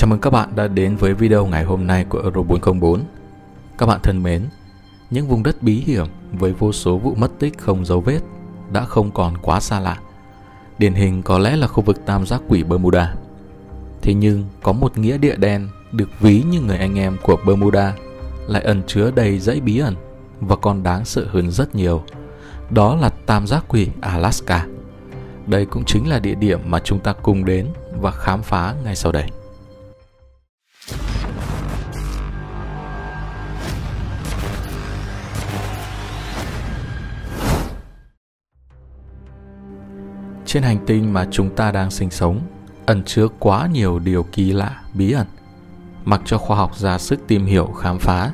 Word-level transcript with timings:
Chào 0.00 0.08
mừng 0.08 0.20
các 0.20 0.30
bạn 0.30 0.48
đã 0.56 0.68
đến 0.68 0.96
với 0.96 1.14
video 1.14 1.46
ngày 1.46 1.64
hôm 1.64 1.86
nay 1.86 2.04
của 2.04 2.20
Euro 2.22 2.42
404. 2.42 3.00
Các 3.78 3.86
bạn 3.86 4.00
thân 4.02 4.22
mến, 4.22 4.44
những 5.10 5.28
vùng 5.28 5.42
đất 5.42 5.62
bí 5.62 5.74
hiểm 5.86 6.06
với 6.32 6.52
vô 6.52 6.72
số 6.72 6.98
vụ 6.98 7.14
mất 7.14 7.30
tích 7.38 7.58
không 7.58 7.84
dấu 7.84 8.00
vết 8.00 8.20
đã 8.72 8.84
không 8.84 9.10
còn 9.10 9.38
quá 9.42 9.60
xa 9.60 9.80
lạ. 9.80 9.98
Điển 10.78 10.94
hình 10.94 11.22
có 11.22 11.38
lẽ 11.38 11.56
là 11.56 11.66
khu 11.66 11.82
vực 11.82 12.06
tam 12.06 12.26
giác 12.26 12.40
quỷ 12.48 12.62
Bermuda. 12.62 13.14
Thế 14.02 14.14
nhưng 14.14 14.44
có 14.62 14.72
một 14.72 14.98
nghĩa 14.98 15.18
địa 15.18 15.36
đen 15.36 15.68
được 15.92 16.08
ví 16.20 16.42
như 16.42 16.60
người 16.60 16.78
anh 16.78 16.98
em 16.98 17.16
của 17.22 17.36
Bermuda 17.46 17.94
lại 18.46 18.62
ẩn 18.62 18.82
chứa 18.86 19.10
đầy 19.10 19.38
dãy 19.38 19.60
bí 19.60 19.78
ẩn 19.78 19.94
và 20.40 20.56
còn 20.56 20.82
đáng 20.82 21.04
sợ 21.04 21.26
hơn 21.30 21.50
rất 21.50 21.74
nhiều. 21.74 22.02
Đó 22.70 22.96
là 22.96 23.08
tam 23.08 23.46
giác 23.46 23.64
quỷ 23.68 23.88
Alaska. 24.00 24.66
Đây 25.46 25.66
cũng 25.66 25.84
chính 25.84 26.08
là 26.08 26.18
địa 26.18 26.34
điểm 26.34 26.60
mà 26.66 26.78
chúng 26.84 26.98
ta 26.98 27.12
cùng 27.12 27.44
đến 27.44 27.66
và 28.00 28.10
khám 28.10 28.42
phá 28.42 28.74
ngay 28.84 28.96
sau 28.96 29.12
đây. 29.12 29.30
Trên 40.52 40.62
hành 40.62 40.78
tinh 40.86 41.12
mà 41.12 41.26
chúng 41.30 41.50
ta 41.50 41.72
đang 41.72 41.90
sinh 41.90 42.10
sống 42.10 42.40
ẩn 42.86 43.02
chứa 43.04 43.28
quá 43.38 43.68
nhiều 43.72 43.98
điều 43.98 44.22
kỳ 44.22 44.52
lạ, 44.52 44.82
bí 44.94 45.12
ẩn. 45.12 45.26
Mặc 46.04 46.20
cho 46.24 46.38
khoa 46.38 46.56
học 46.56 46.76
ra 46.76 46.98
sức 46.98 47.20
tìm 47.26 47.46
hiểu, 47.46 47.66
khám 47.66 47.98
phá, 47.98 48.30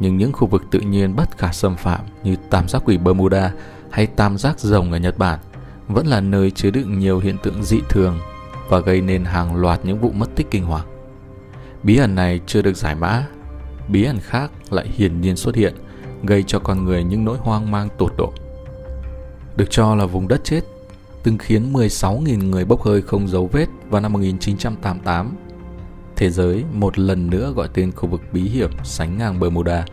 nhưng 0.00 0.16
những 0.16 0.32
khu 0.32 0.46
vực 0.46 0.62
tự 0.70 0.80
nhiên 0.80 1.16
bất 1.16 1.38
khả 1.38 1.52
xâm 1.52 1.76
phạm 1.76 2.00
như 2.22 2.36
tam 2.50 2.68
giác 2.68 2.82
quỷ 2.84 2.98
Bermuda 2.98 3.52
hay 3.90 4.06
tam 4.06 4.38
giác 4.38 4.60
rồng 4.60 4.92
ở 4.92 4.98
Nhật 4.98 5.18
Bản 5.18 5.38
vẫn 5.88 6.06
là 6.06 6.20
nơi 6.20 6.50
chứa 6.50 6.70
đựng 6.70 6.98
nhiều 6.98 7.18
hiện 7.18 7.36
tượng 7.42 7.64
dị 7.64 7.78
thường 7.88 8.18
và 8.68 8.78
gây 8.78 9.00
nên 9.00 9.24
hàng 9.24 9.56
loạt 9.56 9.80
những 9.84 10.00
vụ 10.00 10.10
mất 10.10 10.28
tích 10.36 10.46
kinh 10.50 10.64
hoàng. 10.64 10.86
Bí 11.82 11.96
ẩn 11.96 12.14
này 12.14 12.40
chưa 12.46 12.62
được 12.62 12.76
giải 12.76 12.94
mã, 12.94 13.26
bí 13.88 14.04
ẩn 14.04 14.18
khác 14.20 14.50
lại 14.70 14.88
hiển 14.88 15.20
nhiên 15.20 15.36
xuất 15.36 15.54
hiện, 15.54 15.74
gây 16.22 16.42
cho 16.46 16.58
con 16.58 16.84
người 16.84 17.04
những 17.04 17.24
nỗi 17.24 17.38
hoang 17.38 17.70
mang 17.70 17.88
tột 17.98 18.12
độ. 18.18 18.32
Được 19.56 19.70
cho 19.70 19.94
là 19.94 20.06
vùng 20.06 20.28
đất 20.28 20.40
chết 20.44 20.60
từng 21.22 21.38
khiến 21.38 21.72
16.000 21.72 22.50
người 22.50 22.64
bốc 22.64 22.82
hơi 22.82 23.02
không 23.02 23.28
dấu 23.28 23.46
vết 23.52 23.66
vào 23.90 24.00
năm 24.00 24.12
1988. 24.12 25.36
Thế 26.16 26.30
giới 26.30 26.64
một 26.72 26.98
lần 26.98 27.30
nữa 27.30 27.52
gọi 27.56 27.68
tên 27.74 27.92
khu 27.92 28.08
vực 28.08 28.20
bí 28.32 28.42
hiểm 28.42 28.70
sánh 28.84 29.18
ngang 29.18 29.40
Bermuda. 29.40 29.84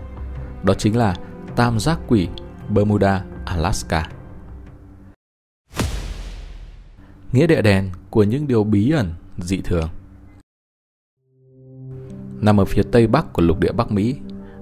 Đó 0.64 0.74
chính 0.74 0.98
là 0.98 1.16
Tam 1.56 1.80
giác 1.80 2.00
quỷ 2.08 2.28
Bermuda, 2.70 3.24
Alaska. 3.46 4.10
Nghĩa 7.32 7.48
địa 7.48 7.62
đen 7.62 7.90
của 8.10 8.24
những 8.24 8.48
điều 8.48 8.64
bí 8.64 8.92
ẩn, 8.92 9.14
dị 9.38 9.62
thường. 9.62 9.90
Nằm 12.42 12.60
ở 12.60 12.66
phía 12.66 12.84
tây 12.92 13.08
bắc 13.08 13.34
của 13.34 13.42
lục 13.42 13.60
địa 13.60 13.72
Bắc 13.72 13.92
Mỹ, 13.92 14.16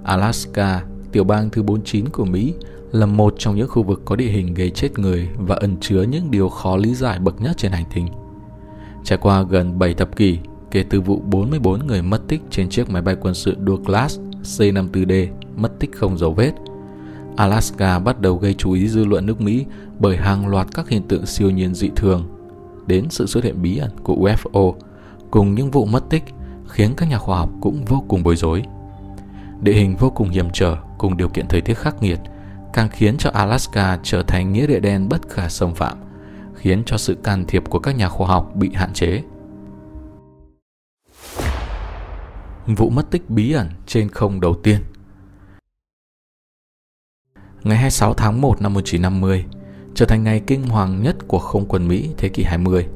Alaska, 0.03 0.83
tiểu 1.13 1.23
bang 1.23 1.49
thứ 1.49 1.63
49 1.63 2.09
của 2.09 2.25
Mỹ, 2.25 2.53
là 2.91 3.05
một 3.05 3.35
trong 3.37 3.55
những 3.55 3.67
khu 3.67 3.83
vực 3.83 4.01
có 4.05 4.15
địa 4.15 4.29
hình 4.29 4.53
gây 4.53 4.69
chết 4.69 4.99
người 4.99 5.29
và 5.37 5.55
ẩn 5.55 5.77
chứa 5.81 6.01
những 6.01 6.31
điều 6.31 6.49
khó 6.49 6.77
lý 6.77 6.95
giải 6.95 7.19
bậc 7.19 7.41
nhất 7.41 7.57
trên 7.57 7.71
hành 7.71 7.85
tinh. 7.93 8.07
Trải 9.03 9.17
qua 9.21 9.43
gần 9.43 9.79
7 9.79 9.93
thập 9.93 10.15
kỷ 10.15 10.37
kể 10.71 10.83
từ 10.89 11.01
vụ 11.01 11.21
44 11.25 11.87
người 11.87 12.01
mất 12.01 12.27
tích 12.27 12.41
trên 12.49 12.69
chiếc 12.69 12.89
máy 12.89 13.01
bay 13.01 13.15
quân 13.21 13.33
sự 13.33 13.55
Douglas 13.67 14.19
C-54D 14.43 15.27
mất 15.55 15.79
tích 15.79 15.91
không 15.95 16.17
dấu 16.17 16.33
vết, 16.33 16.51
Alaska 17.35 17.99
bắt 17.99 18.21
đầu 18.21 18.35
gây 18.37 18.53
chú 18.53 18.71
ý 18.71 18.87
dư 18.87 19.05
luận 19.05 19.25
nước 19.25 19.41
Mỹ 19.41 19.65
bởi 19.99 20.17
hàng 20.17 20.47
loạt 20.47 20.67
các 20.73 20.89
hiện 20.89 21.03
tượng 21.07 21.25
siêu 21.25 21.49
nhiên 21.49 21.75
dị 21.75 21.89
thường, 21.95 22.27
đến 22.87 23.09
sự 23.09 23.25
xuất 23.25 23.43
hiện 23.43 23.61
bí 23.61 23.77
ẩn 23.77 23.91
của 24.03 24.15
UFO 24.15 24.73
cùng 25.31 25.55
những 25.55 25.71
vụ 25.71 25.85
mất 25.85 26.09
tích 26.09 26.23
khiến 26.67 26.93
các 26.97 27.09
nhà 27.09 27.17
khoa 27.17 27.37
học 27.37 27.49
cũng 27.61 27.85
vô 27.85 28.03
cùng 28.07 28.23
bối 28.23 28.35
rối. 28.35 28.63
Địa 29.63 29.73
hình 29.73 29.95
vô 29.95 30.09
cùng 30.09 30.29
hiểm 30.29 30.49
trở 30.53 30.77
cùng 30.97 31.17
điều 31.17 31.29
kiện 31.29 31.47
thời 31.47 31.61
tiết 31.61 31.73
khắc 31.73 32.03
nghiệt 32.03 32.19
càng 32.73 32.89
khiến 32.89 33.17
cho 33.17 33.29
Alaska 33.29 33.99
trở 34.03 34.23
thành 34.23 34.53
nghĩa 34.53 34.67
địa 34.67 34.79
đen 34.79 35.09
bất 35.09 35.29
khả 35.29 35.49
xâm 35.49 35.75
phạm, 35.75 35.97
khiến 36.55 36.83
cho 36.85 36.97
sự 36.97 37.17
can 37.23 37.45
thiệp 37.47 37.63
của 37.69 37.79
các 37.79 37.95
nhà 37.95 38.09
khoa 38.09 38.27
học 38.27 38.51
bị 38.55 38.71
hạn 38.73 38.93
chế. 38.93 39.23
Vụ 42.65 42.89
mất 42.89 43.11
tích 43.11 43.29
bí 43.29 43.51
ẩn 43.51 43.69
trên 43.87 44.09
không 44.09 44.41
đầu 44.41 44.55
tiên 44.63 44.79
Ngày 47.63 47.77
26 47.77 48.13
tháng 48.13 48.41
1 48.41 48.61
năm 48.61 48.73
1950 48.73 49.45
trở 49.95 50.05
thành 50.05 50.23
ngày 50.23 50.41
kinh 50.47 50.63
hoàng 50.63 51.03
nhất 51.03 51.15
của 51.27 51.39
không 51.39 51.65
quân 51.67 51.87
Mỹ 51.87 52.09
thế 52.17 52.29
kỷ 52.29 52.43
20 52.43 52.87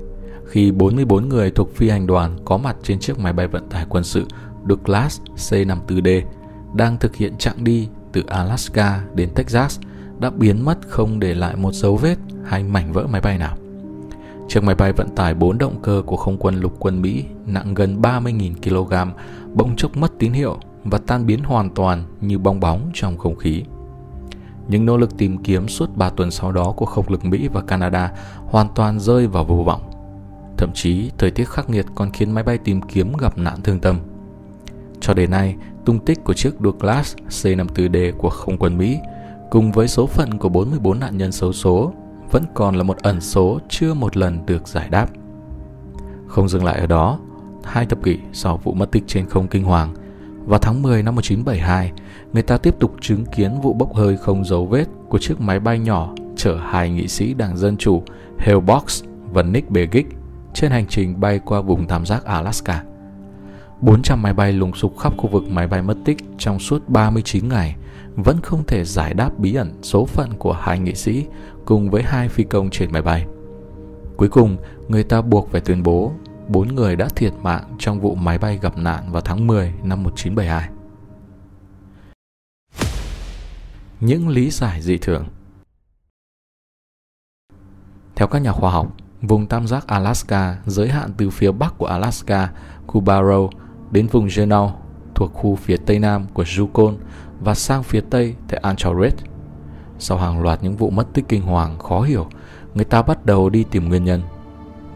khi 0.48 0.72
44 0.72 1.30
người 1.30 1.52
thuộc 1.52 1.76
phi 1.76 1.90
hành 1.90 2.08
đoàn 2.08 2.38
có 2.46 2.58
mặt 2.58 2.76
trên 2.84 3.00
chiếc 3.00 3.20
máy 3.20 3.34
bay 3.34 3.48
vận 3.48 3.70
tải 3.70 3.86
quân 3.90 4.04
sự 4.04 4.26
Douglas 4.70 5.22
C-54D 5.36 6.22
đang 6.74 6.98
thực 6.98 7.16
hiện 7.16 7.38
chặng 7.38 7.64
đi 7.64 7.88
từ 8.12 8.24
Alaska 8.28 9.04
đến 9.16 9.30
Texas 9.36 9.80
đã 10.20 10.30
biến 10.30 10.66
mất 10.66 10.78
không 10.88 11.20
để 11.20 11.34
lại 11.34 11.56
một 11.56 11.74
dấu 11.74 11.96
vết 11.96 12.16
hay 12.46 12.64
mảnh 12.64 12.94
vỡ 12.94 13.08
máy 13.12 13.22
bay 13.22 13.38
nào. 13.38 13.58
Chiếc 14.48 14.64
máy 14.64 14.76
bay 14.76 14.94
vận 14.94 15.10
tải 15.16 15.34
4 15.34 15.58
động 15.58 15.82
cơ 15.82 16.04
của 16.06 16.18
không 16.18 16.38
quân 16.38 16.56
lục 16.56 16.76
quân 16.80 17.02
Mỹ 17.02 17.26
nặng 17.46 17.74
gần 17.74 18.02
30.000 18.02 18.54
kg 18.64 19.12
bỗng 19.54 19.76
chốc 19.76 19.98
mất 19.98 20.12
tín 20.20 20.34
hiệu 20.34 20.58
và 20.84 20.98
tan 21.08 21.26
biến 21.26 21.44
hoàn 21.44 21.70
toàn 21.70 22.04
như 22.22 22.38
bong 22.38 22.60
bóng 22.60 22.92
trong 22.94 23.18
không 23.18 23.36
khí. 23.36 23.64
Những 24.68 24.86
nỗ 24.86 24.98
lực 24.98 25.18
tìm 25.18 25.38
kiếm 25.38 25.68
suốt 25.68 25.98
3 25.98 26.10
tuần 26.10 26.32
sau 26.32 26.52
đó 26.52 26.74
của 26.78 26.86
không 26.86 27.06
lực 27.10 27.26
Mỹ 27.26 27.48
và 27.48 27.62
Canada 27.62 28.12
hoàn 28.46 28.68
toàn 28.76 29.00
rơi 29.00 29.28
vào 29.28 29.44
vô 29.44 29.56
vọng. 29.56 29.92
Thậm 30.58 30.72
chí, 30.74 31.12
thời 31.18 31.32
tiết 31.32 31.50
khắc 31.50 31.70
nghiệt 31.70 31.86
còn 31.96 32.12
khiến 32.12 32.32
máy 32.32 32.44
bay 32.44 32.58
tìm 32.58 32.82
kiếm 32.82 33.18
gặp 33.18 33.38
nạn 33.38 33.62
thương 33.64 33.80
tâm. 33.80 34.00
Cho 35.00 35.14
đến 35.14 35.32
nay, 35.32 35.56
tung 35.88 36.00
tích 36.00 36.24
của 36.24 36.34
chiếc 36.34 36.54
Douglas 36.60 37.16
C-54D 37.30 38.12
của 38.18 38.30
không 38.30 38.58
quân 38.58 38.78
Mỹ 38.78 39.00
cùng 39.52 39.72
với 39.72 39.88
số 39.88 40.06
phận 40.06 40.38
của 40.38 40.50
44 40.50 41.00
nạn 41.00 41.18
nhân 41.18 41.32
xấu 41.32 41.54
số 41.54 41.94
vẫn 42.32 42.44
còn 42.54 42.76
là 42.76 42.84
một 42.84 42.98
ẩn 42.98 43.22
số 43.22 43.60
chưa 43.70 43.94
một 43.94 44.18
lần 44.18 44.46
được 44.46 44.68
giải 44.68 44.90
đáp. 44.90 45.08
Không 46.28 46.50
dừng 46.50 46.66
lại 46.66 46.80
ở 46.80 46.88
đó, 46.88 47.20
hai 47.64 47.86
thập 47.86 48.04
kỷ 48.04 48.18
sau 48.34 48.58
vụ 48.58 48.74
mất 48.74 48.92
tích 48.92 49.04
trên 49.08 49.26
không 49.30 49.48
kinh 49.48 49.64
hoàng, 49.64 49.94
vào 50.46 50.60
tháng 50.60 50.82
10 50.82 51.04
năm 51.04 51.16
1972, 51.16 51.92
người 52.34 52.44
ta 52.44 52.58
tiếp 52.58 52.76
tục 52.80 52.96
chứng 53.02 53.26
kiến 53.26 53.62
vụ 53.62 53.74
bốc 53.74 53.94
hơi 53.96 54.18
không 54.18 54.46
dấu 54.46 54.66
vết 54.66 54.86
của 55.10 55.18
chiếc 55.18 55.42
máy 55.42 55.60
bay 55.60 55.80
nhỏ 55.80 56.14
chở 56.36 56.60
hai 56.70 56.90
nghị 56.90 57.08
sĩ 57.08 57.34
đảng 57.34 57.58
Dân 57.58 57.78
Chủ 57.78 58.04
Hale 58.38 58.60
Box 58.60 59.04
và 59.34 59.44
Nick 59.44 59.70
Begich 59.70 60.08
trên 60.54 60.72
hành 60.72 60.86
trình 60.88 61.20
bay 61.20 61.40
qua 61.46 61.62
vùng 61.62 61.88
tam 61.88 62.06
giác 62.06 62.26
Alaska. 62.26 62.84
400 63.82 64.22
máy 64.22 64.34
bay 64.34 64.54
lùng 64.54 64.74
sục 64.74 64.98
khắp 64.98 65.14
khu 65.18 65.30
vực 65.30 65.44
máy 65.50 65.68
bay 65.68 65.82
mất 65.82 65.98
tích 66.06 66.18
trong 66.38 66.60
suốt 66.60 66.90
39 66.90 67.50
ngày 67.50 67.76
vẫn 68.16 68.42
không 68.42 68.64
thể 68.68 68.84
giải 68.84 69.14
đáp 69.14 69.40
bí 69.40 69.54
ẩn 69.54 69.74
số 69.84 70.06
phận 70.06 70.34
của 70.34 70.54
hai 70.54 70.80
nghị 70.80 70.96
sĩ 70.96 71.26
cùng 71.66 71.90
với 71.90 72.04
hai 72.04 72.30
phi 72.30 72.44
công 72.44 72.70
trên 72.70 72.92
máy 72.92 73.02
bay. 73.02 73.26
Cuối 74.18 74.30
cùng, 74.30 74.58
người 74.88 75.04
ta 75.04 75.22
buộc 75.22 75.52
phải 75.52 75.62
tuyên 75.62 75.84
bố 75.84 76.12
bốn 76.48 76.76
người 76.76 76.96
đã 76.96 77.08
thiệt 77.16 77.34
mạng 77.42 77.76
trong 77.80 78.00
vụ 78.00 78.16
máy 78.16 78.38
bay 78.38 78.60
gặp 78.62 78.78
nạn 78.78 79.12
vào 79.12 79.22
tháng 79.22 79.48
10 79.48 79.74
năm 79.84 80.04
1972. 80.04 80.70
Những 84.00 84.30
lý 84.30 84.50
giải 84.50 84.82
dị 84.82 84.98
thường 84.98 85.26
Theo 88.16 88.28
các 88.28 88.40
nhà 88.40 88.52
khoa 88.52 88.72
học, 88.72 88.96
vùng 89.22 89.48
tam 89.48 89.68
giác 89.68 89.88
Alaska 89.88 90.58
giới 90.66 90.90
hạn 90.90 91.12
từ 91.18 91.30
phía 91.30 91.52
bắc 91.52 91.78
của 91.78 91.86
Alaska, 91.86 92.52
khu 92.88 93.02
đến 93.92 94.08
vùng 94.08 94.28
Genau 94.36 94.76
thuộc 95.16 95.34
khu 95.34 95.56
phía 95.56 95.78
tây 95.78 96.00
nam 96.00 96.26
của 96.34 96.46
Yukon 96.58 96.96
và 97.40 97.54
sang 97.54 97.84
phía 97.84 98.02
tây 98.10 98.36
tại 98.48 98.60
Anchorage. 98.64 99.18
Sau 100.00 100.18
hàng 100.18 100.42
loạt 100.42 100.64
những 100.64 100.76
vụ 100.76 100.90
mất 100.90 101.14
tích 101.14 101.26
kinh 101.28 101.42
hoàng 101.42 101.80
khó 101.80 102.02
hiểu, 102.02 102.28
người 102.74 102.86
ta 102.86 103.02
bắt 103.02 103.26
đầu 103.26 103.50
đi 103.50 103.64
tìm 103.72 103.90
nguyên 103.90 104.04
nhân. 104.04 104.22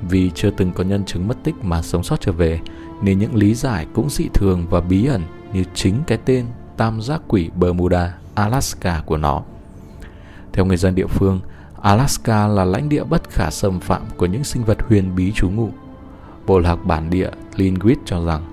Vì 0.09 0.31
chưa 0.35 0.49
từng 0.49 0.71
có 0.71 0.83
nhân 0.83 1.05
chứng 1.05 1.27
mất 1.27 1.37
tích 1.43 1.55
mà 1.61 1.81
sống 1.81 2.03
sót 2.03 2.21
trở 2.21 2.31
về, 2.31 2.59
nên 3.01 3.19
những 3.19 3.35
lý 3.35 3.53
giải 3.53 3.87
cũng 3.93 4.09
dị 4.09 4.27
thường 4.33 4.65
và 4.69 4.81
bí 4.81 5.05
ẩn 5.05 5.21
như 5.53 5.63
chính 5.73 5.95
cái 6.07 6.17
tên 6.25 6.45
tam 6.77 7.01
giác 7.01 7.21
quỷ 7.27 7.49
Bermuda, 7.55 8.17
Alaska 8.35 9.03
của 9.05 9.17
nó. 9.17 9.41
Theo 10.53 10.65
người 10.65 10.77
dân 10.77 10.95
địa 10.95 11.07
phương, 11.07 11.39
Alaska 11.81 12.47
là 12.47 12.65
lãnh 12.65 12.89
địa 12.89 13.03
bất 13.03 13.29
khả 13.29 13.49
xâm 13.51 13.79
phạm 13.79 14.01
của 14.17 14.25
những 14.25 14.43
sinh 14.43 14.63
vật 14.63 14.77
huyền 14.87 15.15
bí 15.15 15.31
trú 15.31 15.49
ngụ. 15.49 15.69
Bộ 16.47 16.59
lạc 16.59 16.85
bản 16.85 17.09
địa 17.09 17.29
Lingrid 17.55 17.97
cho 18.05 18.25
rằng 18.25 18.50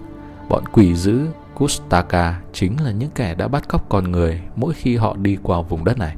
bọn 0.49 0.65
quỷ 0.73 0.95
dữ 0.95 1.27
Kustaka 1.55 2.41
chính 2.53 2.81
là 2.85 2.91
những 2.91 3.11
kẻ 3.15 3.35
đã 3.35 3.49
bắt 3.49 3.69
cóc 3.69 3.87
con 3.89 4.11
người 4.11 4.41
mỗi 4.56 4.75
khi 4.75 4.97
họ 4.97 5.17
đi 5.17 5.37
qua 5.43 5.62
vùng 5.62 5.85
đất 5.85 5.99
này. 5.99 6.17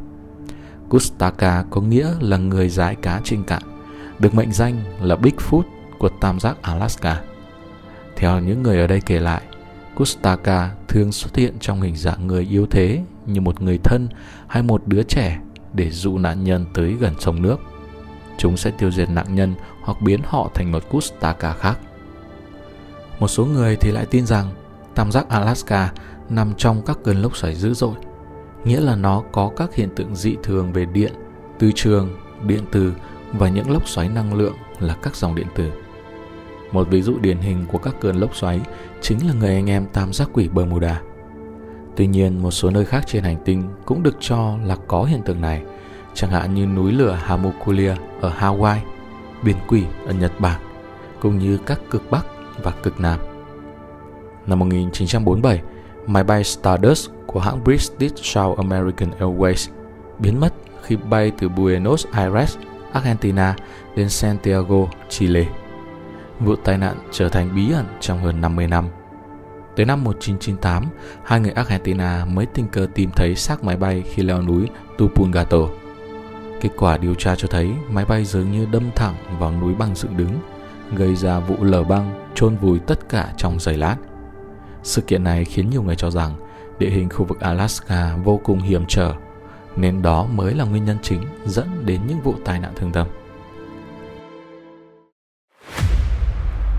Kustaka 0.88 1.65
có 1.71 1.81
nghĩa 1.81 2.15
là 2.21 2.37
người 2.37 2.69
giải 2.69 2.94
cá 2.94 3.21
trên 3.25 3.44
cạn, 3.44 3.62
được 4.19 4.35
mệnh 4.35 4.53
danh 4.53 4.75
là 5.00 5.17
Bigfoot 5.17 5.62
của 5.99 6.09
tam 6.09 6.41
giác 6.41 6.62
Alaska. 6.62 7.23
Theo 8.17 8.41
những 8.41 8.62
người 8.62 8.81
ở 8.81 8.87
đây 8.87 9.00
kể 9.06 9.19
lại, 9.19 9.43
Kustaka 9.97 10.71
thường 10.88 11.12
xuất 11.12 11.37
hiện 11.37 11.55
trong 11.61 11.82
hình 11.82 11.97
dạng 11.97 12.27
người 12.27 12.47
yếu 12.50 12.67
thế 12.67 13.03
như 13.27 13.41
một 13.41 13.62
người 13.62 13.79
thân 13.85 14.09
hay 14.49 14.62
một 14.62 14.82
đứa 14.87 15.03
trẻ 15.03 15.41
để 15.73 15.91
dụ 15.91 16.19
nạn 16.19 16.44
nhân 16.44 16.67
tới 16.75 16.97
gần 17.00 17.15
sông 17.19 17.43
nước. 17.43 17.56
Chúng 18.38 18.56
sẽ 18.56 18.71
tiêu 18.71 18.91
diệt 18.91 19.11
nạn 19.11 19.35
nhân 19.35 19.55
hoặc 19.82 20.03
biến 20.03 20.21
họ 20.25 20.50
thành 20.55 20.73
một 20.73 20.82
Kustaka 20.91 21.53
khác. 21.53 21.79
Một 23.20 23.28
số 23.28 23.44
người 23.44 23.76
thì 23.76 23.90
lại 23.90 24.06
tin 24.06 24.26
rằng 24.26 24.50
tam 24.94 25.12
giác 25.12 25.28
Alaska 25.28 25.93
nằm 26.28 26.55
trong 26.56 26.82
các 26.87 26.99
cơn 27.05 27.22
lốc 27.22 27.37
xoáy 27.37 27.55
dữ 27.55 27.75
dội, 27.75 27.94
nghĩa 28.64 28.81
là 28.81 28.96
nó 28.96 29.22
có 29.32 29.50
các 29.56 29.75
hiện 29.75 29.88
tượng 29.96 30.17
dị 30.17 30.37
thường 30.43 30.72
về 30.72 30.84
điện, 30.84 31.12
từ 31.58 31.72
trường, 31.75 32.17
điện 32.46 32.64
từ 32.72 32.93
và 33.32 33.49
những 33.49 33.70
lốc 33.70 33.88
xoáy 33.88 34.08
năng 34.08 34.34
lượng 34.34 34.55
là 34.81 34.96
các 35.02 35.17
dòng 35.17 35.34
điện 35.34 35.46
tử. 35.55 35.70
Một 36.72 36.88
ví 36.90 37.02
dụ 37.02 37.19
điển 37.19 37.38
hình 37.38 37.67
của 37.72 37.78
các 37.78 37.94
cơn 38.00 38.17
lốc 38.17 38.37
xoáy 38.37 38.61
chính 39.00 39.26
là 39.26 39.34
người 39.34 39.55
anh 39.55 39.70
em 39.70 39.87
tam 39.93 40.12
giác 40.12 40.28
quỷ 40.32 40.49
Bermuda. 40.49 41.02
Tuy 41.96 42.06
nhiên, 42.06 42.43
một 42.43 42.50
số 42.50 42.70
nơi 42.70 42.84
khác 42.84 43.05
trên 43.06 43.25
hành 43.25 43.37
tinh 43.44 43.62
cũng 43.84 44.02
được 44.02 44.17
cho 44.20 44.56
là 44.64 44.76
có 44.87 45.05
hiện 45.05 45.22
tượng 45.22 45.40
này, 45.40 45.62
chẳng 46.14 46.31
hạn 46.31 46.55
như 46.55 46.67
núi 46.67 46.93
lửa 46.93 47.19
Hamukulia 47.22 47.94
ở 48.20 48.32
Hawaii, 48.38 48.78
biển 49.43 49.56
quỷ 49.69 49.84
ở 50.06 50.12
Nhật 50.12 50.40
Bản, 50.40 50.61
cũng 51.20 51.38
như 51.38 51.58
các 51.67 51.81
cực 51.90 52.11
Bắc 52.11 52.26
và 52.62 52.70
cực 52.82 53.00
Nam. 53.00 53.20
Năm 54.46 54.58
1947, 54.58 55.62
máy 56.06 56.24
bay 56.24 56.44
Stardust 56.44 57.10
của 57.26 57.40
hãng 57.40 57.64
British 57.64 58.24
South 58.24 58.58
American 58.58 59.10
Airways 59.18 59.70
biến 60.18 60.40
mất 60.40 60.54
khi 60.82 60.96
bay 60.96 61.32
từ 61.38 61.48
Buenos 61.48 62.06
Aires, 62.12 62.56
Argentina 62.92 63.56
đến 63.96 64.08
Santiago, 64.08 64.86
Chile. 65.08 65.46
Vụ 66.40 66.56
tai 66.56 66.78
nạn 66.78 66.96
trở 67.12 67.28
thành 67.28 67.54
bí 67.54 67.72
ẩn 67.72 67.86
trong 68.00 68.18
hơn 68.18 68.40
50 68.40 68.66
năm. 68.66 68.88
Tới 69.76 69.86
năm 69.86 70.04
1998, 70.04 70.84
hai 71.24 71.40
người 71.40 71.50
Argentina 71.50 72.24
mới 72.24 72.46
tình 72.46 72.68
cờ 72.68 72.86
tìm 72.94 73.10
thấy 73.16 73.36
xác 73.36 73.64
máy 73.64 73.76
bay 73.76 74.02
khi 74.02 74.22
leo 74.22 74.42
núi 74.42 74.68
Tupungato. 74.98 75.58
Kết 76.60 76.70
quả 76.76 76.96
điều 76.96 77.14
tra 77.14 77.36
cho 77.36 77.48
thấy 77.50 77.70
máy 77.90 78.04
bay 78.04 78.24
dường 78.24 78.52
như 78.52 78.66
đâm 78.72 78.90
thẳng 78.96 79.14
vào 79.38 79.52
núi 79.60 79.74
băng 79.74 79.94
dựng 79.94 80.16
đứng, 80.16 80.32
gây 80.96 81.16
ra 81.16 81.40
vụ 81.40 81.56
lở 81.60 81.84
băng 81.84 82.31
chôn 82.34 82.56
vùi 82.56 82.78
tất 82.78 83.08
cả 83.08 83.32
trong 83.37 83.60
giây 83.60 83.76
lát. 83.76 83.96
Sự 84.82 85.02
kiện 85.02 85.25
này 85.25 85.44
khiến 85.44 85.70
nhiều 85.70 85.82
người 85.82 85.96
cho 85.96 86.10
rằng 86.10 86.34
địa 86.78 86.90
hình 86.90 87.08
khu 87.08 87.25
vực 87.25 87.40
Alaska 87.40 88.16
vô 88.25 88.40
cùng 88.44 88.60
hiểm 88.60 88.84
trở, 88.88 89.14
nên 89.76 90.02
đó 90.02 90.26
mới 90.32 90.54
là 90.54 90.64
nguyên 90.64 90.84
nhân 90.84 90.98
chính 91.02 91.22
dẫn 91.46 91.87
đến 91.87 92.00
những 92.06 92.20
vụ 92.20 92.34
tai 92.44 92.60
nạn 92.60 92.72
thương 92.76 92.92
tâm. 92.92 93.06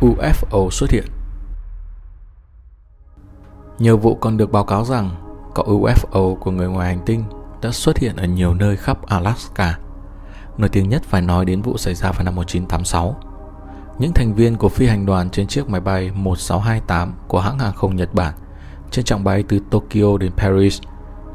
UFO 0.02 0.70
xuất 0.70 0.92
hiện 0.92 1.06
Nhiều 3.80 3.98
vụ 3.98 4.16
còn 4.16 4.38
được 4.38 4.52
báo 4.52 4.64
cáo 4.64 4.86
rằng 4.86 5.10
có 5.54 5.64
UFO 5.64 6.36
của 6.36 6.52
người 6.52 6.68
ngoài 6.68 6.88
hành 6.88 7.06
tinh 7.06 7.24
đã 7.62 7.72
xuất 7.72 7.98
hiện 7.98 8.16
ở 8.16 8.26
nhiều 8.26 8.54
nơi 8.54 8.78
khắp 8.78 9.06
Alaska. 9.06 9.78
Nổi 10.58 10.70
tiếng 10.70 10.90
nhất 10.90 11.02
phải 11.06 11.22
nói 11.22 11.46
đến 11.46 11.62
vụ 11.62 11.78
xảy 11.78 11.96
ra 11.96 12.12
vào 12.12 12.24
năm 12.24 12.36
1986. 12.36 13.31
Những 14.00 14.14
thành 14.14 14.34
viên 14.34 14.58
của 14.58 14.70
phi 14.70 14.88
hành 14.88 15.06
đoàn 15.06 15.30
trên 15.30 15.48
chiếc 15.48 15.70
máy 15.70 15.82
bay 15.82 16.12
1628 16.12 17.14
của 17.28 17.40
hãng 17.40 17.60
hàng 17.60 17.74
không 17.74 17.96
Nhật 17.96 18.14
Bản 18.14 18.34
trên 18.92 19.06
chặng 19.06 19.24
bay 19.24 19.44
từ 19.48 19.60
Tokyo 19.70 20.18
đến 20.20 20.32
Paris 20.38 20.82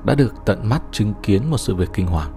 đã 0.05 0.15
được 0.15 0.35
tận 0.45 0.69
mắt 0.69 0.83
chứng 0.93 1.15
kiến 1.23 1.51
một 1.51 1.59
sự 1.59 1.75
việc 1.75 1.89
kinh 1.93 2.07
hoàng. 2.07 2.33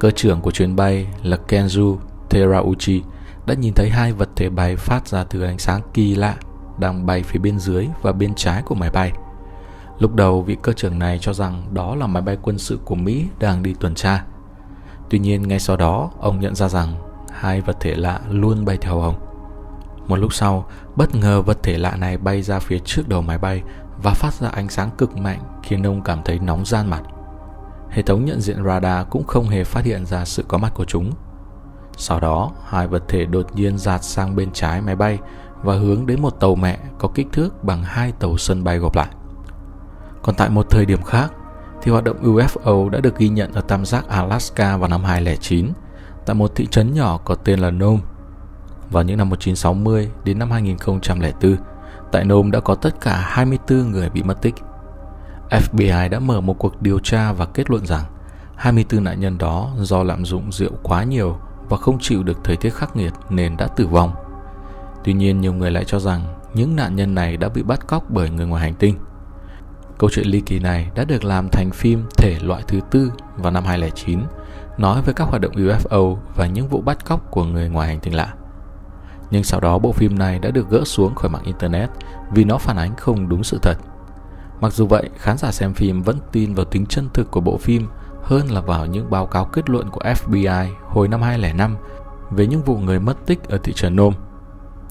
Cơ 0.00 0.10
trưởng 0.10 0.40
của 0.40 0.50
chuyến 0.50 0.76
bay 0.76 1.06
là 1.22 1.38
Kenju 1.48 1.96
Terauchi 2.30 3.02
đã 3.46 3.54
nhìn 3.54 3.74
thấy 3.74 3.90
hai 3.90 4.12
vật 4.12 4.28
thể 4.36 4.48
bay 4.48 4.76
phát 4.76 5.08
ra 5.08 5.24
từ 5.24 5.42
ánh 5.42 5.58
sáng 5.58 5.80
kỳ 5.94 6.14
lạ 6.14 6.36
đang 6.78 7.06
bay 7.06 7.22
phía 7.22 7.38
bên 7.38 7.58
dưới 7.58 7.88
và 8.02 8.12
bên 8.12 8.34
trái 8.34 8.62
của 8.62 8.74
máy 8.74 8.90
bay. 8.90 9.12
Lúc 9.98 10.14
đầu, 10.14 10.42
vị 10.42 10.56
cơ 10.62 10.72
trưởng 10.72 10.98
này 10.98 11.18
cho 11.18 11.32
rằng 11.32 11.62
đó 11.72 11.94
là 11.94 12.06
máy 12.06 12.22
bay 12.22 12.38
quân 12.42 12.58
sự 12.58 12.78
của 12.84 12.94
Mỹ 12.94 13.26
đang 13.38 13.62
đi 13.62 13.74
tuần 13.80 13.94
tra. 13.94 14.24
Tuy 15.10 15.18
nhiên, 15.18 15.48
ngay 15.48 15.60
sau 15.60 15.76
đó, 15.76 16.10
ông 16.20 16.40
nhận 16.40 16.54
ra 16.54 16.68
rằng 16.68 16.94
hai 17.32 17.60
vật 17.60 17.76
thể 17.80 17.94
lạ 17.94 18.20
luôn 18.30 18.64
bay 18.64 18.78
theo 18.80 19.00
ông. 19.00 19.14
Một 20.08 20.16
lúc 20.16 20.34
sau, 20.34 20.68
bất 20.96 21.14
ngờ 21.14 21.42
vật 21.42 21.58
thể 21.62 21.78
lạ 21.78 21.96
này 21.96 22.16
bay 22.18 22.42
ra 22.42 22.58
phía 22.58 22.78
trước 22.78 23.08
đầu 23.08 23.22
máy 23.22 23.38
bay 23.38 23.62
và 24.02 24.10
phát 24.10 24.34
ra 24.34 24.48
ánh 24.48 24.68
sáng 24.68 24.90
cực 24.98 25.16
mạnh 25.16 25.40
khiến 25.62 25.86
ông 25.86 26.02
cảm 26.02 26.18
thấy 26.24 26.38
nóng 26.38 26.64
gian 26.64 26.90
mặt. 26.90 27.02
Hệ 27.90 28.02
thống 28.02 28.24
nhận 28.24 28.40
diện 28.40 28.64
radar 28.64 29.06
cũng 29.10 29.24
không 29.24 29.48
hề 29.48 29.64
phát 29.64 29.84
hiện 29.84 30.06
ra 30.06 30.24
sự 30.24 30.44
có 30.48 30.58
mặt 30.58 30.72
của 30.74 30.84
chúng. 30.84 31.12
Sau 31.96 32.20
đó, 32.20 32.50
hai 32.68 32.86
vật 32.86 33.02
thể 33.08 33.24
đột 33.24 33.46
nhiên 33.54 33.78
giạt 33.78 34.04
sang 34.04 34.36
bên 34.36 34.50
trái 34.52 34.80
máy 34.80 34.96
bay 34.96 35.18
và 35.62 35.74
hướng 35.74 36.06
đến 36.06 36.22
một 36.22 36.40
tàu 36.40 36.54
mẹ 36.54 36.78
có 36.98 37.08
kích 37.08 37.26
thước 37.32 37.64
bằng 37.64 37.82
hai 37.82 38.12
tàu 38.12 38.36
sân 38.36 38.64
bay 38.64 38.78
gộp 38.78 38.96
lại. 38.96 39.08
Còn 40.22 40.34
tại 40.34 40.50
một 40.50 40.66
thời 40.70 40.86
điểm 40.86 41.02
khác, 41.02 41.32
thì 41.82 41.90
hoạt 41.92 42.04
động 42.04 42.22
UFO 42.22 42.88
đã 42.88 43.00
được 43.00 43.18
ghi 43.18 43.28
nhận 43.28 43.52
ở 43.52 43.60
tam 43.60 43.84
giác 43.84 44.08
Alaska 44.08 44.76
vào 44.76 44.88
năm 44.88 45.04
2009 45.04 45.72
tại 46.26 46.34
một 46.34 46.52
thị 46.54 46.66
trấn 46.66 46.94
nhỏ 46.94 47.18
có 47.24 47.34
tên 47.34 47.58
là 47.58 47.70
Nome. 47.70 48.00
Vào 48.94 49.02
những 49.02 49.18
năm 49.18 49.30
1960 49.30 50.10
đến 50.24 50.38
năm 50.38 50.50
2004, 50.50 51.56
tại 52.12 52.24
Nome 52.24 52.50
đã 52.50 52.60
có 52.60 52.74
tất 52.74 53.00
cả 53.00 53.16
24 53.16 53.90
người 53.90 54.10
bị 54.10 54.22
mất 54.22 54.42
tích. 54.42 54.54
FBI 55.50 56.08
đã 56.10 56.18
mở 56.18 56.40
một 56.40 56.58
cuộc 56.58 56.82
điều 56.82 56.98
tra 56.98 57.32
và 57.32 57.44
kết 57.44 57.70
luận 57.70 57.86
rằng 57.86 58.04
24 58.56 59.04
nạn 59.04 59.20
nhân 59.20 59.38
đó 59.38 59.72
do 59.78 60.02
lạm 60.02 60.24
dụng 60.24 60.52
rượu 60.52 60.70
quá 60.82 61.04
nhiều 61.04 61.38
và 61.68 61.76
không 61.76 61.98
chịu 62.00 62.22
được 62.22 62.38
thời 62.44 62.56
tiết 62.56 62.74
khắc 62.74 62.96
nghiệt 62.96 63.12
nên 63.30 63.56
đã 63.56 63.66
tử 63.66 63.86
vong. 63.86 64.14
Tuy 65.04 65.12
nhiên 65.12 65.40
nhiều 65.40 65.52
người 65.52 65.70
lại 65.70 65.84
cho 65.84 65.98
rằng 65.98 66.22
những 66.54 66.76
nạn 66.76 66.96
nhân 66.96 67.14
này 67.14 67.36
đã 67.36 67.48
bị 67.48 67.62
bắt 67.62 67.86
cóc 67.86 68.10
bởi 68.10 68.30
người 68.30 68.46
ngoài 68.46 68.62
hành 68.62 68.74
tinh. 68.74 68.98
Câu 69.98 70.10
chuyện 70.12 70.26
ly 70.26 70.40
kỳ 70.40 70.58
này 70.58 70.90
đã 70.94 71.04
được 71.04 71.24
làm 71.24 71.48
thành 71.48 71.70
phim 71.70 72.04
thể 72.16 72.38
loại 72.42 72.62
thứ 72.68 72.80
tư 72.90 73.12
vào 73.36 73.52
năm 73.52 73.64
2009, 73.64 74.20
nói 74.78 75.02
về 75.02 75.12
các 75.16 75.28
hoạt 75.28 75.40
động 75.40 75.52
UFO 75.52 76.16
và 76.36 76.46
những 76.46 76.68
vụ 76.68 76.80
bắt 76.80 77.04
cóc 77.04 77.30
của 77.30 77.44
người 77.44 77.68
ngoài 77.68 77.88
hành 77.88 78.00
tinh 78.00 78.14
lạ. 78.14 78.34
Nhưng 79.34 79.44
sau 79.44 79.60
đó 79.60 79.78
bộ 79.78 79.92
phim 79.92 80.18
này 80.18 80.38
đã 80.38 80.50
được 80.50 80.70
gỡ 80.70 80.82
xuống 80.84 81.14
khỏi 81.14 81.30
mạng 81.30 81.42
Internet 81.44 81.90
vì 82.30 82.44
nó 82.44 82.58
phản 82.58 82.76
ánh 82.76 82.96
không 82.96 83.28
đúng 83.28 83.44
sự 83.44 83.58
thật. 83.62 83.74
Mặc 84.60 84.72
dù 84.72 84.86
vậy, 84.86 85.10
khán 85.16 85.38
giả 85.38 85.52
xem 85.52 85.74
phim 85.74 86.02
vẫn 86.02 86.18
tin 86.32 86.54
vào 86.54 86.64
tính 86.64 86.86
chân 86.86 87.08
thực 87.14 87.30
của 87.30 87.40
bộ 87.40 87.56
phim 87.56 87.86
hơn 88.22 88.50
là 88.50 88.60
vào 88.60 88.86
những 88.86 89.10
báo 89.10 89.26
cáo 89.26 89.44
kết 89.44 89.70
luận 89.70 89.90
của 89.90 90.00
FBI 90.00 90.68
hồi 90.88 91.08
năm 91.08 91.22
2005 91.22 91.76
về 92.30 92.46
những 92.46 92.62
vụ 92.62 92.76
người 92.78 93.00
mất 93.00 93.26
tích 93.26 93.48
ở 93.48 93.58
thị 93.58 93.72
trấn 93.72 93.96
Nome. 93.96 94.16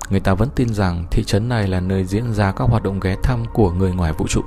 Người 0.09 0.19
ta 0.19 0.33
vẫn 0.33 0.49
tin 0.55 0.73
rằng 0.73 1.05
thị 1.11 1.23
trấn 1.23 1.49
này 1.49 1.67
là 1.67 1.79
nơi 1.79 2.05
diễn 2.05 2.33
ra 2.33 2.51
các 2.51 2.69
hoạt 2.69 2.83
động 2.83 2.99
ghé 2.99 3.15
thăm 3.23 3.43
của 3.53 3.71
người 3.71 3.91
ngoài 3.91 4.13
vũ 4.13 4.27
trụ. 4.27 4.41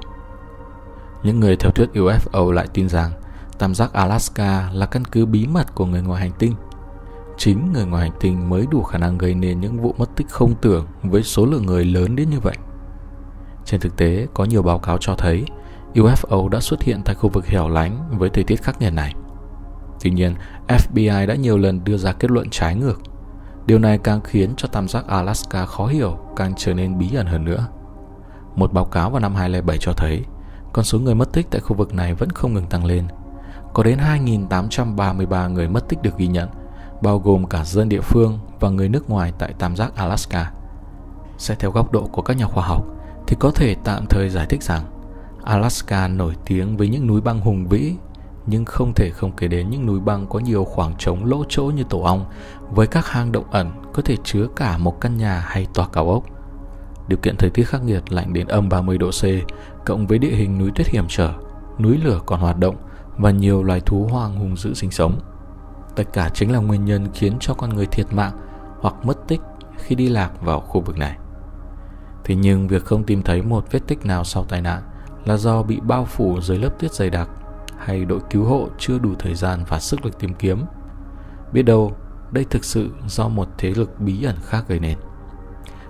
Những 1.23 1.41
người 1.41 1.57
theo 1.57 1.71
thuyết 1.71 1.89
UFO 1.95 2.51
lại 2.51 2.67
tin 2.75 2.89
rằng 2.89 3.11
tam 3.59 3.75
giác 3.75 3.93
Alaska 3.93 4.71
là 4.73 4.87
căn 4.87 5.05
cứ 5.05 5.27
bí 5.27 5.47
mật 5.47 5.75
của 5.75 5.87
người 5.87 6.03
ngoài 6.03 6.21
hành 6.21 6.33
tinh. 6.39 6.55
Chính 7.37 7.73
người 7.73 7.87
ngoài 7.87 8.03
hành 8.03 8.19
tinh 8.21 8.49
mới 8.49 8.67
đủ 8.71 8.83
khả 8.83 8.99
năng 8.99 9.19
gây 9.19 9.35
nên 9.35 9.61
những 9.61 9.83
vụ 9.83 9.95
mất 9.99 10.17
tích 10.17 10.29
không 10.31 10.55
tưởng 10.63 10.87
với 11.03 11.23
số 11.23 11.47
lượng 11.47 11.67
người 11.67 11.85
lớn 11.85 12.17
đến 12.17 12.31
như 12.31 12.41
vậy. 12.41 12.57
Trên 13.65 13.81
thực 13.81 13.97
tế, 13.97 14.27
có 14.35 14.45
nhiều 14.45 14.63
báo 14.63 14.79
cáo 14.79 14.99
cho 15.01 15.15
thấy 15.15 15.45
UFO 15.95 16.49
đã 16.49 16.61
xuất 16.61 16.83
hiện 16.83 17.01
tại 17.05 17.15
khu 17.15 17.29
vực 17.29 17.47
hẻo 17.47 17.69
lánh 17.69 18.19
với 18.19 18.31
thời 18.31 18.45
tiết 18.45 18.63
khắc 18.63 18.81
nghiệt 18.81 18.93
này. 18.93 19.15
Tuy 20.03 20.11
nhiên, 20.11 20.35
FBI 20.69 21.27
đã 21.27 21.35
nhiều 21.35 21.59
lần 21.59 21.85
đưa 21.85 21.97
ra 21.97 22.13
kết 22.13 22.31
luận 22.31 22.51
trái 22.51 22.75
ngược. 22.75 23.01
Điều 23.67 23.79
này 23.79 23.99
càng 23.99 24.21
khiến 24.25 24.55
cho 24.57 24.69
tam 24.69 24.89
giác 24.89 25.07
Alaska 25.07 25.67
khó 25.67 25.87
hiểu, 25.87 26.19
càng 26.37 26.53
trở 26.57 26.75
nên 26.75 26.99
bí 26.99 27.15
ẩn 27.15 27.27
hơn 27.27 27.45
nữa. 27.45 27.67
Một 28.57 28.73
báo 28.73 28.85
cáo 28.85 29.11
vào 29.11 29.21
năm 29.21 29.35
2007 29.35 29.79
cho 29.81 29.93
thấy, 29.93 30.25
con 30.73 30.85
số 30.85 30.99
người 30.99 31.15
mất 31.15 31.33
tích 31.33 31.47
tại 31.51 31.61
khu 31.61 31.77
vực 31.77 31.95
này 31.95 32.15
vẫn 32.15 32.31
không 32.31 32.55
ngừng 32.55 32.67
tăng 32.67 32.85
lên. 32.85 33.07
Có 33.75 33.83
đến 33.83 33.99
2.833 33.99 35.51
người 35.51 35.69
mất 35.69 35.89
tích 35.89 36.03
được 36.03 36.19
ghi 36.19 36.27
nhận, 36.27 36.49
bao 37.03 37.19
gồm 37.19 37.47
cả 37.47 37.65
dân 37.65 37.89
địa 37.89 38.01
phương 38.01 38.39
và 38.61 38.71
người 38.71 38.89
nước 38.89 39.11
ngoài 39.11 39.33
tại 39.39 39.55
tam 39.59 39.77
giác 39.77 39.97
Alaska. 39.97 40.53
Xét 41.39 41.59
theo 41.59 41.71
góc 41.71 41.93
độ 41.93 42.07
của 42.07 42.23
các 42.23 42.37
nhà 42.37 42.47
khoa 42.47 42.67
học, 42.67 42.85
thì 43.27 43.37
có 43.41 43.51
thể 43.51 43.75
tạm 43.85 44.07
thời 44.07 44.29
giải 44.29 44.47
thích 44.47 44.63
rằng 44.63 44.83
Alaska 45.45 46.09
nổi 46.09 46.35
tiếng 46.47 46.77
với 46.77 46.89
những 46.89 47.07
núi 47.07 47.21
băng 47.21 47.41
hùng 47.41 47.69
vĩ, 47.69 47.95
nhưng 48.47 48.65
không 48.65 48.93
thể 48.95 49.11
không 49.11 49.33
kể 49.37 49.49
đến 49.49 49.71
những 49.71 49.87
núi 49.87 50.01
băng 50.01 50.27
có 50.27 50.39
nhiều 50.39 50.65
khoảng 50.65 50.95
trống 50.99 51.25
lỗ 51.25 51.45
chỗ 51.49 51.65
như 51.65 51.83
tổ 51.91 52.01
ong, 52.01 52.25
với 52.71 52.87
các 52.87 53.07
hang 53.07 53.33
động 53.33 53.51
ẩn 53.51 53.71
có 53.93 54.03
thể 54.03 54.17
chứa 54.25 54.47
cả 54.57 54.79
một 54.79 55.01
căn 55.01 55.17
nhà 55.17 55.45
hay 55.47 55.67
tòa 55.75 55.89
cao 55.89 56.11
ốc. 56.11 56.25
Điều 57.09 57.19
kiện 57.19 57.37
thời 57.37 57.51
tiết 57.51 57.65
khắc 57.65 57.85
nghiệt 57.85 58.13
lạnh 58.13 58.33
đến 58.33 58.47
âm 58.47 58.69
30 58.69 58.99
độ 58.99 59.11
C, 59.11 59.25
cộng 59.87 60.07
với 60.07 60.19
địa 60.19 60.35
hình 60.35 60.59
núi 60.59 60.71
tuyết 60.75 60.89
hiểm 60.89 61.05
trở, 61.09 61.33
núi 61.79 61.99
lửa 62.05 62.21
còn 62.27 62.41
hoạt 62.41 62.59
động 62.59 62.77
và 63.19 63.31
nhiều 63.31 63.63
loài 63.63 63.81
thú 63.81 64.09
hoang 64.11 64.39
hùng 64.39 64.57
dữ 64.57 64.75
sinh 64.75 64.91
sống. 64.91 65.21
Tất 65.97 66.05
cả 66.13 66.31
chính 66.35 66.53
là 66.53 66.59
nguyên 66.59 66.85
nhân 66.85 67.09
khiến 67.15 67.37
cho 67.41 67.55
con 67.55 67.71
người 67.71 67.87
thiệt 67.87 68.07
mạng 68.13 68.33
hoặc 68.81 68.95
mất 69.03 69.29
tích 69.29 69.41
khi 69.77 69.95
đi 69.95 70.09
lạc 70.09 70.31
vào 70.41 70.61
khu 70.61 70.81
vực 70.81 70.99
này. 70.99 71.17
Thế 72.25 72.35
nhưng 72.35 72.69
việc 72.69 72.85
không 72.85 73.05
tìm 73.05 73.23
thấy 73.23 73.43
một 73.43 73.73
vết 73.73 73.81
tích 73.87 74.07
nào 74.07 74.25
sau 74.25 74.45
tai 74.45 74.61
nạn 74.61 74.83
là 75.25 75.37
do 75.37 75.63
bị 75.63 75.81
bao 75.81 76.05
phủ 76.05 76.41
dưới 76.41 76.59
lớp 76.59 76.79
tuyết 76.79 76.93
dày 76.93 77.11
đặc 77.11 77.29
hay 77.79 78.05
đội 78.05 78.21
cứu 78.31 78.45
hộ 78.45 78.69
chưa 78.79 78.99
đủ 78.99 79.11
thời 79.19 79.35
gian 79.35 79.65
và 79.69 79.79
sức 79.79 80.05
lực 80.05 80.19
tìm 80.19 80.35
kiếm. 80.35 80.65
Biết 81.53 81.63
đâu, 81.63 81.97
đây 82.31 82.45
thực 82.51 82.65
sự 82.65 82.91
do 83.07 83.29
một 83.29 83.49
thế 83.59 83.71
lực 83.71 84.01
bí 84.01 84.25
ẩn 84.25 84.37
khác 84.43 84.65
gây 84.69 84.79
nên. 84.79 84.99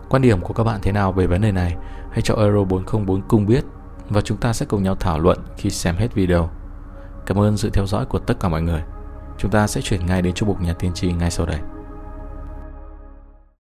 Quan 0.08 0.22
điểm 0.22 0.40
của 0.40 0.54
các 0.54 0.64
bạn 0.64 0.80
thế 0.82 0.92
nào 0.92 1.12
về 1.12 1.26
vấn 1.26 1.40
đề 1.40 1.52
này? 1.52 1.76
Hãy 2.10 2.22
cho 2.22 2.34
Euro 2.34 2.64
404 2.64 3.22
cùng 3.28 3.46
biết 3.46 3.64
và 4.10 4.20
chúng 4.20 4.38
ta 4.38 4.52
sẽ 4.52 4.66
cùng 4.66 4.82
nhau 4.82 4.94
thảo 4.94 5.18
luận 5.18 5.38
khi 5.56 5.70
xem 5.70 5.96
hết 5.96 6.14
video. 6.14 6.50
Cảm 7.26 7.38
ơn 7.38 7.56
sự 7.56 7.70
theo 7.70 7.86
dõi 7.86 8.06
của 8.06 8.18
tất 8.18 8.40
cả 8.40 8.48
mọi 8.48 8.62
người. 8.62 8.82
Chúng 9.38 9.50
ta 9.50 9.66
sẽ 9.66 9.80
chuyển 9.80 10.06
ngay 10.06 10.22
đến 10.22 10.34
chương 10.34 10.48
mục 10.48 10.60
nhà 10.60 10.72
tiên 10.72 10.92
tri 10.94 11.12
ngay 11.12 11.30
sau 11.30 11.46
đây. 11.46 11.58